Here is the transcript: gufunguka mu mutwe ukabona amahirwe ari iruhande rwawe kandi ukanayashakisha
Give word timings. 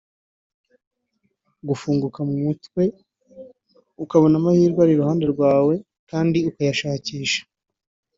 gufunguka 1.67 2.19
mu 2.27 2.35
mutwe 2.43 2.83
ukabona 4.03 4.35
amahirwe 4.41 4.79
ari 4.81 4.93
iruhande 4.95 5.25
rwawe 5.33 5.73
kandi 6.09 6.37
ukanayashakisha 6.49 7.41